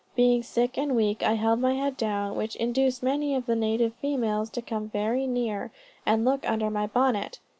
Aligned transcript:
Being 0.15 0.41
sick 0.41 0.79
and 0.79 0.95
weak, 0.95 1.21
I 1.21 1.33
held 1.33 1.59
my 1.59 1.75
head 1.75 1.95
down, 1.95 2.35
which 2.35 2.55
induced 2.55 3.03
many 3.03 3.35
of 3.35 3.45
the 3.45 3.55
native 3.55 3.93
females 3.93 4.49
to 4.49 4.61
come 4.63 4.89
very 4.89 5.27
near, 5.27 5.71
and 6.07 6.25
look 6.25 6.43
under 6.49 6.71
my 6.71 6.87
bonnet. 6.87 7.37